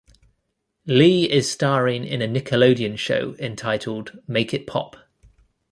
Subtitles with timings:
[0.87, 4.95] Lee is starring in a Nickelodeon show entitled "Make It Pop".